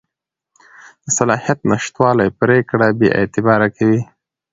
د 1.03 1.05
صلاحیت 1.17 1.59
نشتوالی 1.71 2.29
پرېکړه 2.41 2.87
بېاعتباره 2.99 3.67
کوي. 3.77 4.01